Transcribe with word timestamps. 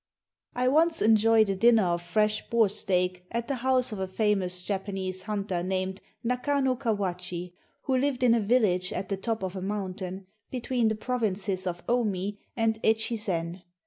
I 0.55 0.67
once 0.67 0.99
enjoyed 0.99 1.47
a 1.51 1.55
dinner 1.55 1.83
of 1.83 2.01
fresh 2.01 2.49
boar 2.49 2.69
steak 2.69 3.23
at 3.31 3.47
the 3.47 3.57
house 3.61 3.91
of 3.91 3.99
a 3.99 4.07
famous 4.07 4.63
Japanese 4.63 5.21
hunter 5.21 5.61
named 5.61 6.01
Nakano 6.23 6.75
Kawachi, 6.75 7.53
who 7.83 7.95
lived 7.97 8.23
in 8.23 8.33
a 8.33 8.39
village 8.39 8.91
at 8.91 9.09
the 9.09 9.17
top 9.17 9.43
of 9.43 9.55
a 9.55 9.61
mountain, 9.61 10.25
between 10.49 10.87
the 10.87 10.95
provinces 10.95 11.67
of 11.67 11.83
Omi 11.87 12.39
and 12.57 12.81
Echizen. 12.81 13.61